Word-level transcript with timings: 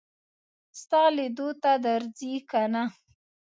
ستا 0.81 1.01
لیدو 1.15 1.49
ته 1.61 1.71
درځي 1.85 2.33
که 2.49 2.61
نه. 2.73 2.83